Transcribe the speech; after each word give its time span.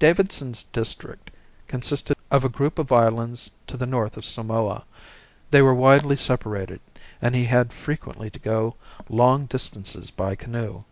Davidson's 0.00 0.64
district 0.64 1.30
consisted 1.68 2.16
of 2.32 2.42
a 2.44 2.48
group 2.48 2.80
of 2.80 2.90
islands 2.90 3.52
to 3.68 3.76
the 3.76 3.86
North 3.86 4.16
of 4.16 4.24
Samoa; 4.24 4.84
they 5.52 5.62
were 5.62 5.72
widely 5.72 6.16
separated 6.16 6.80
and 7.22 7.32
he 7.32 7.44
had 7.44 7.72
frequently 7.72 8.28
to 8.28 8.40
go 8.40 8.74
long 9.08 9.46
distances 9.46 10.10
by 10.10 10.34
canoe. 10.34 10.82